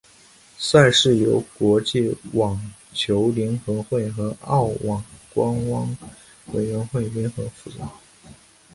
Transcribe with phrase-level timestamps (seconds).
[0.57, 2.59] 赛事由国际网
[2.91, 5.95] 球联合会和澳网官方
[6.53, 7.87] 委员会联合负责。